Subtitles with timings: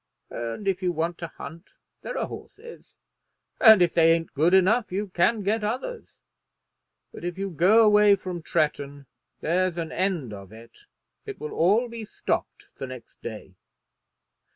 [0.31, 2.95] And if you want to hunt there are horses,
[3.59, 6.15] and if they ain't good enough you can get others.
[7.13, 9.05] But if you go away from Tretton
[9.41, 10.85] there's an end of it.
[11.27, 13.53] It will all be stopped the next day."